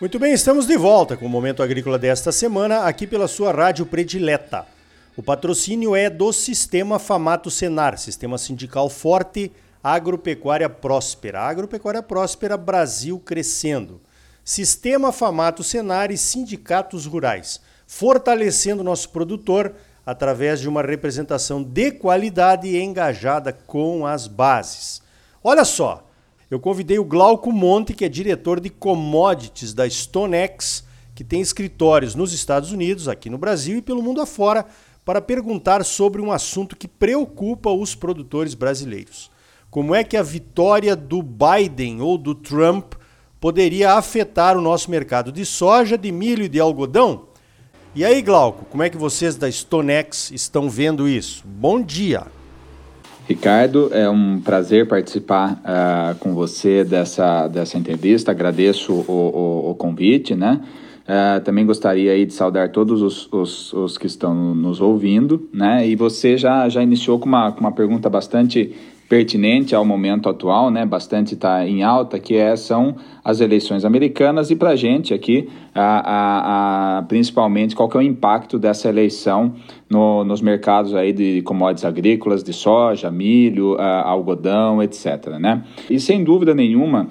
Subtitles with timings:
[0.00, 3.84] Muito bem, estamos de volta com o Momento Agrícola desta semana, aqui pela sua rádio
[3.84, 4.66] predileta.
[5.14, 9.52] O patrocínio é do Sistema Famato Senar, Sistema Sindical Forte,
[9.84, 11.42] Agropecuária Próspera.
[11.42, 14.00] Agropecuária Próspera, Brasil crescendo.
[14.42, 19.74] Sistema Famato Senar e sindicatos rurais, fortalecendo nosso produtor
[20.06, 25.02] através de uma representação de qualidade e engajada com as bases.
[25.44, 26.09] Olha só,
[26.50, 32.14] eu convidei o Glauco Monte, que é diretor de commodities da StoneX, que tem escritórios
[32.16, 34.66] nos Estados Unidos, aqui no Brasil e pelo mundo afora,
[35.04, 39.30] para perguntar sobre um assunto que preocupa os produtores brasileiros.
[39.70, 42.94] Como é que a vitória do Biden ou do Trump
[43.40, 47.26] poderia afetar o nosso mercado de soja, de milho e de algodão?
[47.94, 51.44] E aí, Glauco, como é que vocês da StoneX estão vendo isso?
[51.46, 52.39] Bom dia!
[53.30, 58.32] Ricardo, é um prazer participar uh, com você dessa, dessa entrevista.
[58.32, 60.60] Agradeço o, o, o convite, né?
[61.04, 65.86] Uh, também gostaria aí de saudar todos os, os, os, que estão nos ouvindo, né?
[65.86, 68.74] E você já, já iniciou com uma, com uma pergunta bastante
[69.10, 72.94] pertinente ao momento atual, né, bastante está em alta, que é, são
[73.24, 78.00] as eleições americanas e para a gente aqui, a, a, a, principalmente, qual que é
[78.00, 79.56] o impacto dessa eleição
[79.90, 85.26] no, nos mercados aí de commodities agrícolas, de soja, milho, algodão, etc.
[85.40, 85.64] Né?
[85.90, 87.08] E sem dúvida nenhuma,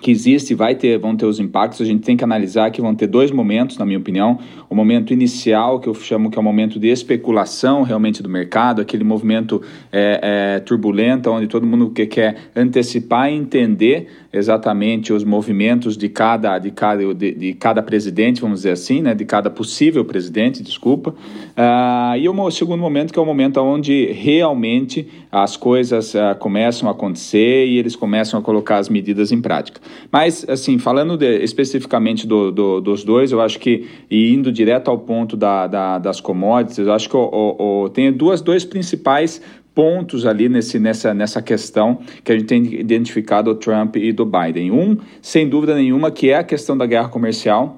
[0.00, 1.80] que existe, vai ter, vão ter os impactos.
[1.80, 4.38] A gente tem que analisar que vão ter dois momentos, na minha opinião.
[4.68, 8.80] O momento inicial, que eu chamo que é o momento de especulação realmente do mercado,
[8.80, 9.60] aquele movimento
[9.92, 16.08] é, é, turbulento, onde todo mundo que quer antecipar e entender exatamente os movimentos de
[16.08, 20.62] cada, de cada, de, de cada presidente, vamos dizer assim, né, de cada possível presidente,
[20.62, 21.10] desculpa.
[21.10, 26.88] Uh, e o segundo momento, que é o momento onde realmente as coisas uh, começam
[26.88, 29.80] a acontecer e eles começam a colocar as medidas em prática.
[30.12, 34.90] Mas, assim, falando de, especificamente do, do, dos dois, eu acho que, e indo direto
[34.90, 38.64] ao ponto da, da das commodities, eu acho que o, o, o, tem duas, dois
[38.64, 39.40] principais
[39.78, 44.26] pontos ali nesse, nessa, nessa questão que a gente tem identificado do Trump e do
[44.26, 44.72] Biden.
[44.72, 47.77] Um, sem dúvida nenhuma, que é a questão da guerra comercial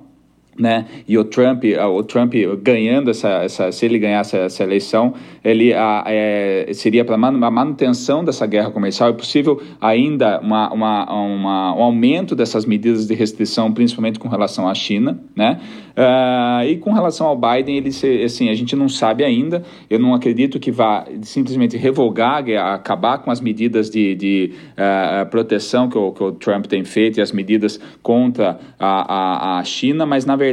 [0.61, 0.85] né?
[1.09, 6.05] E o Trump, o Trump ganhando essa, essa se ele ganhasse essa eleição, ele a,
[6.07, 9.09] é, seria para a manutenção dessa guerra comercial.
[9.09, 14.69] É possível ainda uma, uma, uma, um aumento dessas medidas de restrição, principalmente com relação
[14.69, 15.59] à China, né?
[15.91, 17.91] Uh, e com relação ao Biden, ele
[18.25, 19.63] assim, a gente não sabe ainda.
[19.89, 25.89] Eu não acredito que vá simplesmente revogar, acabar com as medidas de, de uh, proteção
[25.89, 30.07] que o, que o Trump tem feito e as medidas contra a, a, a China,
[30.07, 30.50] mas na verdade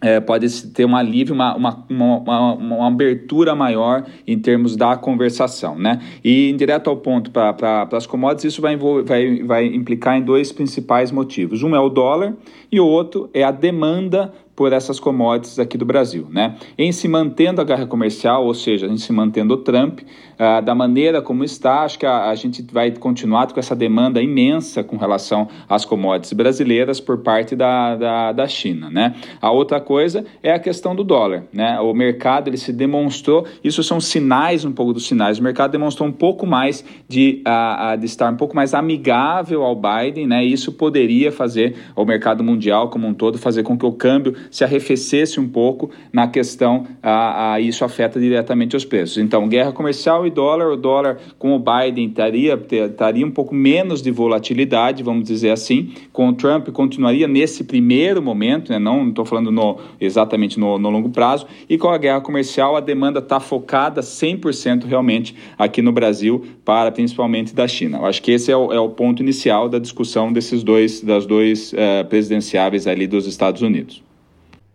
[0.00, 5.76] é, pode ter um alívio, uma, uma, uma, uma, abertura maior em termos da conversação,
[5.76, 6.00] né?
[6.22, 10.52] E direto ao ponto para pra, as commodities, isso vai, vai, vai implicar em dois
[10.52, 11.62] principais motivos.
[11.62, 12.34] Um é o dólar
[12.70, 16.26] e o outro é a demanda por essas commodities aqui do Brasil.
[16.28, 16.56] Né?
[16.76, 20.00] Em se mantendo a guerra comercial, ou seja, em se mantendo o Trump,
[20.36, 24.20] ah, da maneira como está, acho que a, a, gente vai continuar com essa demanda
[24.20, 28.90] imensa com relação às commodities brasileiras por parte da, da, da China.
[28.90, 29.14] Né?
[29.40, 31.44] A outra coisa é a questão do dólar.
[31.52, 31.78] Né?
[31.78, 36.08] O mercado ele se demonstrou, isso são sinais, um pouco dos sinais, o mercado demonstrou
[36.08, 40.44] um pouco mais de, a, de estar um pouco mais amigável ao Biden, né?
[40.44, 44.64] isso poderia fazer o mercado mundial como um todo, fazer com que o câmbio se
[44.64, 49.18] arrefecesse um pouco na questão, a, a, isso afeta diretamente os preços.
[49.18, 54.10] Então, guerra comercial e dólar, o dólar com o Biden estaria, um pouco menos de
[54.10, 59.50] volatilidade, vamos dizer assim, com o Trump continuaria nesse primeiro momento, né, não estou falando
[59.50, 64.00] no, exatamente no, no longo prazo, e com a guerra comercial a demanda está focada
[64.00, 67.98] 100% realmente aqui no Brasil, para principalmente da China.
[67.98, 71.26] Eu acho que esse é o, é o ponto inicial da discussão desses dois, das
[71.26, 74.07] dois uh, presidenciáveis ali dos Estados Unidos.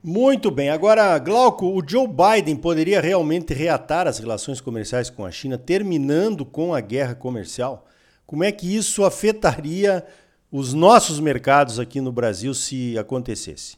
[0.03, 0.69] Muito bem.
[0.69, 6.43] Agora, Glauco, o Joe Biden poderia realmente reatar as relações comerciais com a China, terminando
[6.43, 7.85] com a guerra comercial?
[8.25, 10.03] Como é que isso afetaria
[10.51, 13.77] os nossos mercados aqui no Brasil se acontecesse?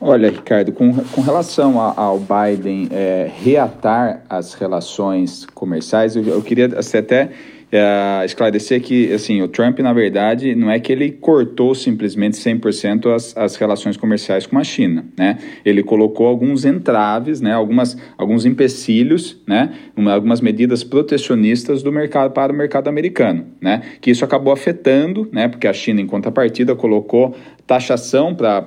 [0.00, 6.42] Olha, Ricardo, com, com relação a, ao Biden é, reatar as relações comerciais, eu, eu
[6.42, 7.30] queria até
[7.70, 13.14] é, esclarecer que, assim, o Trump, na verdade, não é que ele cortou simplesmente 100%
[13.14, 15.38] as, as relações comerciais com a China, né?
[15.64, 17.52] Ele colocou alguns entraves, né?
[17.52, 19.74] Algumas, alguns empecilhos, né?
[19.96, 23.82] Uma, algumas medidas protecionistas do mercado para o mercado americano, né?
[24.00, 25.48] Que isso acabou afetando, né?
[25.48, 27.34] Porque a China, em contrapartida, colocou
[27.66, 28.62] taxação para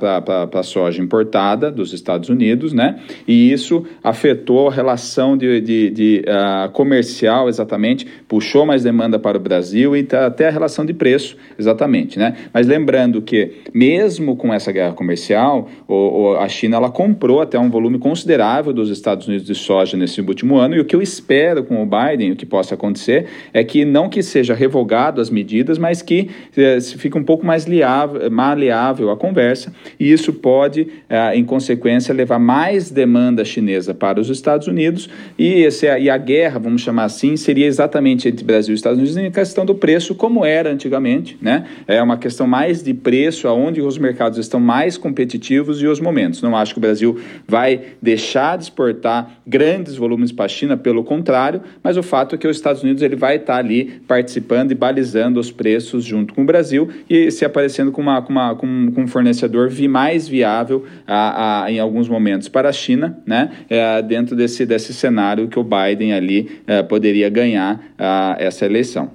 [0.54, 3.00] a soja importada dos Estados Unidos, né?
[3.28, 9.38] E isso afetou a relação de, de, de uh, comercial, exatamente, puxou mais demanda para
[9.38, 12.36] o Brasil e tá, até a relação de preço, exatamente, né?
[12.52, 17.60] Mas lembrando que, mesmo com essa guerra comercial, o, o, a China ela comprou até
[17.60, 21.02] um volume considerável dos Estados Unidos de soja nesse último ano e o que eu
[21.02, 25.30] espero com o Biden, o que possa acontecer, é que não que seja revogado as
[25.30, 30.34] medidas, mas que eh, se fique um pouco mais liável, maleável a conversa, e isso
[30.34, 36.10] pode, eh, em consequência, levar mais demanda chinesa para os Estados Unidos, e, esse, e
[36.10, 39.76] a guerra, vamos chamar assim, seria exatamente entre Brasil e Estados Unidos em questão do
[39.76, 41.66] preço, como era antigamente, né?
[41.88, 46.42] É uma questão mais de preço, aonde os mercados estão mais competitivos e os momentos.
[46.42, 51.04] Não acho que o Brasil vai deixar de exportar grandes volumes para a China, pelo
[51.04, 54.76] contrário, mas o fato é que os Estados Unidos ele vai estar ali participando e
[54.76, 58.77] balizando os preços junto com o Brasil e se aparecendo com uma, com uma, com
[58.92, 64.02] com, fornecedor vi mais viável a, a, em alguns momentos para a China, né, é,
[64.02, 69.12] dentro desse, desse cenário que o Biden ali é, poderia ganhar a, essa eleição.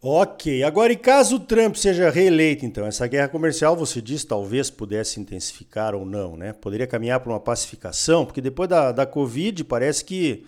[0.00, 5.18] Ok, agora e caso Trump seja reeleito, então, essa guerra comercial, você diz, talvez pudesse
[5.18, 6.52] intensificar ou não, né?
[6.52, 10.46] Poderia caminhar para uma pacificação, porque depois da, da Covid parece que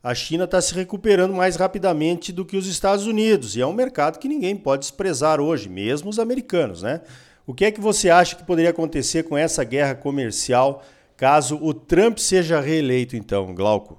[0.00, 3.72] a China está se recuperando mais rapidamente do que os Estados Unidos, e é um
[3.72, 7.00] mercado que ninguém pode desprezar hoje, mesmo os americanos, né?
[7.46, 10.82] O que é que você acha que poderia acontecer com essa guerra comercial
[11.16, 13.98] caso o Trump seja reeleito, então, Glauco?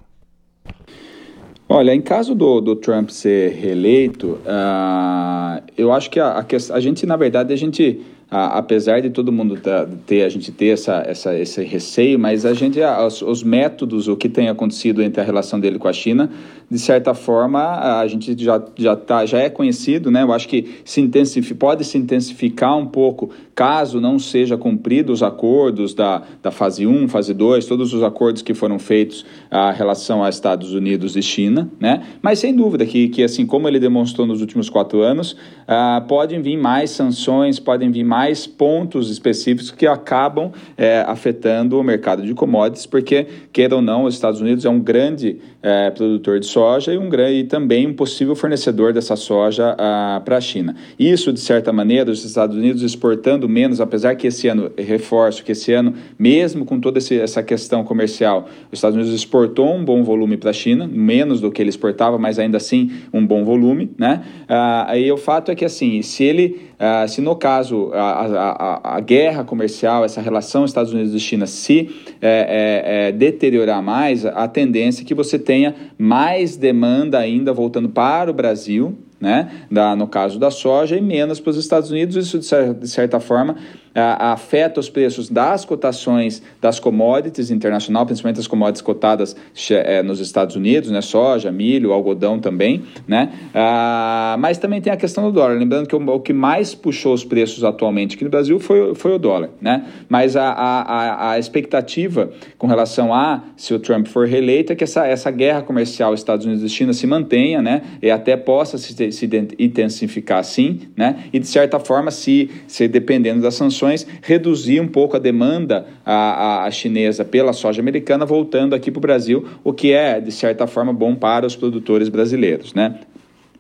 [1.70, 6.80] Olha, em caso do, do Trump ser reeleito, uh, eu acho que a, a, a,
[6.80, 9.58] gente, na verdade, a gente, a, apesar de todo mundo
[10.06, 14.16] ter, a gente ter essa, essa, esse receio, mas a gente, os, os métodos, o
[14.16, 16.30] que tem acontecido entre a relação dele com a China,
[16.70, 20.24] de certa forma, a gente já, já, tá, já é conhecido, né?
[20.24, 21.06] Eu acho que se
[21.54, 27.08] pode se intensificar um pouco caso não seja cumprido os acordos da, da fase 1,
[27.08, 31.70] fase 2, todos os acordos que foram feitos a relação a Estados Unidos e China,
[31.80, 32.04] né?
[32.22, 35.38] Mas sem dúvida que, que assim como ele demonstrou nos últimos quatro anos,
[35.68, 38.15] ah, podem vir mais sanções, podem vir mais
[38.58, 44.14] pontos específicos que acabam é, afetando o mercado de commodities, porque, queira ou não, os
[44.14, 48.36] Estados Unidos é um grande é, produtor de soja e, um, e também um possível
[48.36, 50.76] fornecedor dessa soja ah, para a China.
[50.98, 55.52] Isso, de certa maneira, os Estados Unidos exportando menos, apesar que esse ano, reforço que
[55.52, 60.04] esse ano, mesmo com toda esse, essa questão comercial, os Estados Unidos exportou um bom
[60.04, 63.92] volume para a China, menos do que ele exportava, mas ainda assim um bom volume,
[63.98, 64.24] né?
[64.48, 68.98] Ah, aí o fato é que assim, se ele, ah, se no caso a, a,
[68.98, 71.90] a, guerra comercial, essa relação Estados Unidos e China se
[72.22, 77.90] é, é, é, deteriorar mais, a tendência é que você tenha mais demanda ainda voltando
[77.90, 82.16] para o Brasil, né, da, no caso da soja, e menos para os Estados Unidos.
[82.16, 83.56] Isso, de certa forma,
[83.96, 89.36] afeta os preços das cotações das commodities internacional, principalmente as commodities cotadas
[89.72, 94.98] é, nos Estados Unidos, né, soja, milho, algodão também, né, ah, mas também tem a
[94.98, 98.30] questão do dólar, lembrando que o, o, que mais puxou os preços atualmente aqui no
[98.30, 103.74] Brasil foi, foi o dólar, né, mas a, a, a expectativa com relação a se
[103.74, 107.08] o Trump for reeleito é que essa, essa guerra comercial Estados Unidos e China se
[107.08, 112.50] mantenha, né, e até possa se, se intensificar sim, né, e de certa forma se,
[112.68, 113.85] se dependendo das sanções
[114.22, 119.02] reduzir um pouco a demanda a, a, chinesa pela soja americana, voltando aqui para o
[119.02, 122.74] Brasil, o que é, de certa forma, bom para os produtores brasileiros.
[122.74, 123.00] Né?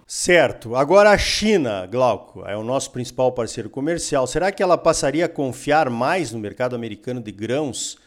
[0.07, 0.75] Certo.
[0.75, 4.27] Agora a China, Glauco, é o nosso principal parceiro comercial.
[4.27, 7.97] Será que ela passaria a confiar mais no mercado americano de grãos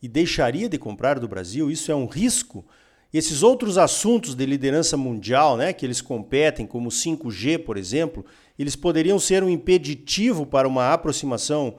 [0.00, 1.70] e deixaria de comprar do Brasil?
[1.70, 2.64] Isso é um risco?
[3.12, 8.24] Esses outros assuntos de liderança mundial, né, que eles competem, como o 5G, por exemplo,
[8.58, 11.76] eles poderiam ser um impeditivo para uma aproximação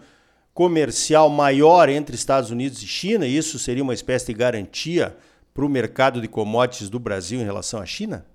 [0.54, 5.16] comercial maior entre Estados Unidos e China, e isso seria uma espécie de garantia
[5.54, 8.26] para o mercado de commodities do Brasil em relação à China?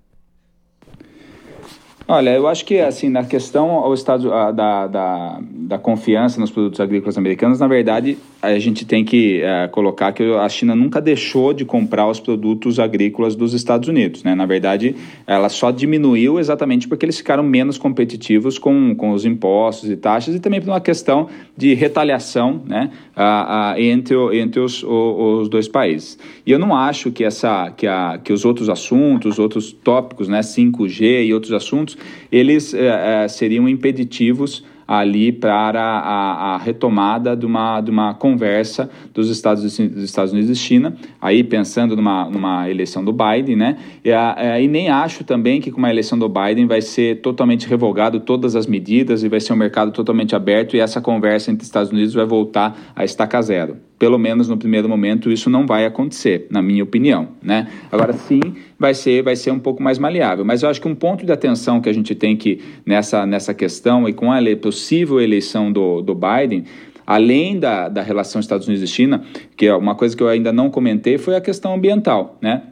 [2.07, 6.51] Olha, eu acho que assim na questão ao estado a, da, da, da, confiança nos
[6.51, 11.01] produtos agrícolas americanos, na verdade a gente tem que é, colocar que a China nunca
[11.01, 14.35] deixou de comprar os produtos agrícolas dos Estados Unidos, né?
[14.35, 14.95] Na verdade,
[15.25, 20.35] ela só diminuiu exatamente porque eles ficaram menos competitivos com, com os impostos e taxas
[20.35, 22.91] e também por uma questão de retaliação, né?
[23.15, 26.19] A, a, entre entre os, o, os dois países.
[26.45, 30.41] E eu não acho que essa que, a, que os outros assuntos, outros tópicos, né?
[30.41, 31.94] 5G e outros assuntos
[32.31, 38.89] eles é, é, seriam impeditivos ali para a, a, retomada de uma, de uma conversa
[39.13, 43.77] dos Estados, dos Estados Unidos e China, aí pensando numa, numa eleição do Biden, né?
[44.03, 47.67] E, a, e nem acho também que com uma eleição do Biden vai ser totalmente
[47.67, 51.65] revogado todas as medidas e vai ser um mercado totalmente aberto e essa conversa entre
[51.65, 55.85] Estados Unidos vai voltar a estaca zero pelo menos no primeiro momento, isso não vai
[55.85, 57.67] acontecer, na minha opinião, né?
[57.91, 58.41] Agora sim,
[58.77, 61.31] vai ser, vai ser um pouco mais maleável, mas eu acho que um ponto de
[61.31, 66.01] atenção que a gente tem que nessa, nessa questão e com a possível eleição do,
[66.01, 66.65] do Biden,
[67.05, 69.23] além da, da relação Estados Unidos e China,
[69.55, 72.63] que é uma coisa que eu ainda não comentei, foi a questão ambiental, né?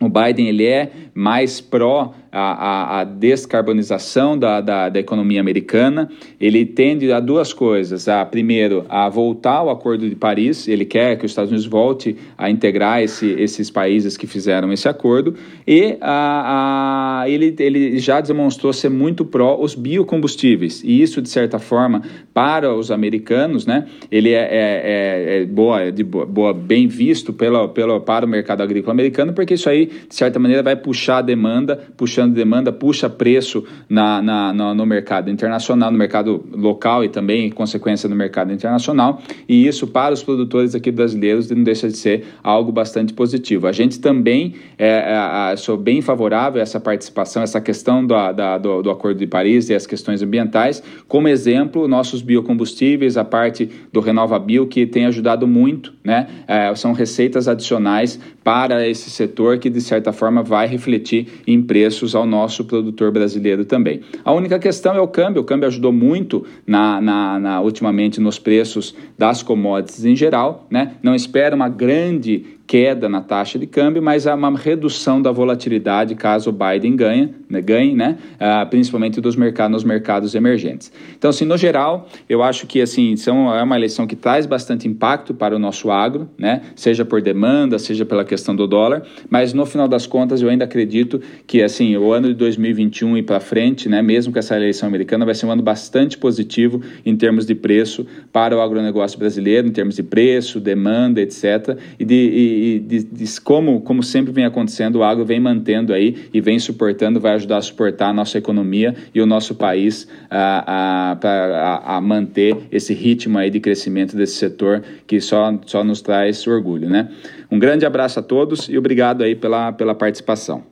[0.00, 6.10] O Biden ele é mais pró a, a, a descarbonização da, da, da, economia americana.
[6.38, 8.08] Ele tende a duas coisas.
[8.08, 10.68] A, primeiro, a voltar ao Acordo de Paris.
[10.68, 14.86] Ele quer que os Estados Unidos volte a integrar esse, esses países que fizeram esse
[14.86, 15.34] acordo.
[15.66, 20.82] E a, a, ele, ele já demonstrou ser muito pró os biocombustíveis.
[20.84, 22.02] E isso, de certa forma,
[22.34, 27.32] para os americanos, né, ele é, é, é, é boa, de boa, boa, bem visto
[27.32, 31.18] pela, pela, para o mercado agrícola americano, porque isso aí, de certa maneira, vai puxar
[31.18, 37.04] a demanda, puxando puxando demanda, puxa preço na, na, no mercado internacional, no mercado local
[37.04, 39.22] e também, em consequência, no mercado internacional.
[39.48, 43.66] E isso, para os produtores aqui brasileiros, não deixa de ser algo bastante positivo.
[43.66, 48.58] A gente também é, é, sou bem favorável a essa participação, essa questão do, da,
[48.58, 50.82] do, do Acordo de Paris e as questões ambientais.
[51.06, 56.26] Como exemplo, nossos biocombustíveis, a parte do RenovaBio, que tem ajudado muito, né?
[56.46, 62.05] É, são receitas adicionais para esse setor que, de certa forma, vai refletir em preços
[62.14, 64.00] ao nosso produtor brasileiro também.
[64.24, 65.42] A única questão é o câmbio.
[65.42, 70.66] O câmbio ajudou muito na, na, na ultimamente nos preços das commodities em geral.
[70.70, 70.92] Né?
[71.02, 76.14] Não espera uma grande queda na taxa de câmbio, mas há uma redução da volatilidade
[76.14, 80.92] caso o Biden ganhe, né, ganhe né, uh, principalmente dos mercados, nos mercados emergentes.
[81.16, 84.88] Então, assim, no geral, eu acho que assim, são, é uma eleição que traz bastante
[84.88, 89.52] impacto para o nosso agro, né, seja por demanda, seja pela questão do dólar, mas
[89.52, 93.38] no final das contas eu ainda acredito que assim, o ano de 2021 e para
[93.38, 97.46] frente, né, mesmo com essa eleição americana, vai ser um ano bastante positivo em termos
[97.46, 101.78] de preço para o agronegócio brasileiro, em termos de preço, demanda, etc.
[101.98, 106.28] E de, e, e de, como, como sempre vem acontecendo, o agro vem mantendo aí
[106.32, 111.12] e vem suportando, vai ajudar a suportar a nossa economia e o nosso país a,
[111.12, 116.00] a, a, a manter esse ritmo aí de crescimento desse setor que só, só nos
[116.00, 117.10] traz orgulho, né?
[117.50, 120.64] Um grande abraço a todos e obrigado aí pela, pela participação.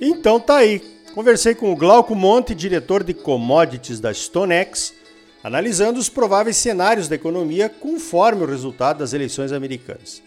[0.00, 0.80] Então tá aí.
[1.14, 4.94] Conversei com o Glauco Monte, diretor de commodities da StoneX,
[5.42, 10.22] analisando os prováveis cenários da economia conforme o resultado das eleições americanas.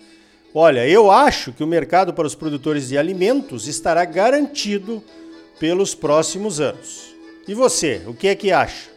[0.54, 5.04] Olha, eu acho que o mercado para os produtores de alimentos estará garantido
[5.60, 7.16] pelos próximos anos.
[7.48, 8.90] E você, o que é que acha?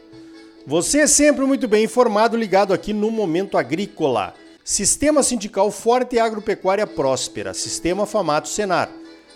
[0.66, 4.34] Você é sempre muito bem informado, ligado aqui no Momento Agrícola.
[4.64, 8.90] Sistema Sindical Forte e Agropecuária Próspera, Sistema Famato Senar.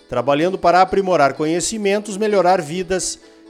[0.09, 3.19] Trabalhando para aprimorar conhecimentos, melhorar vidas